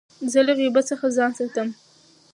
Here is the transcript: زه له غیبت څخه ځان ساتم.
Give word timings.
زه 0.31 0.39
له 0.47 0.53
غیبت 0.59 0.85
څخه 0.91 1.05
ځان 1.17 1.31
ساتم. 1.37 1.67